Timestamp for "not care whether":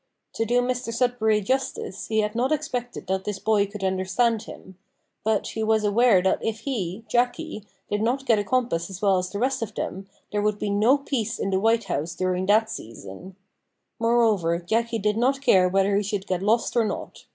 15.17-15.95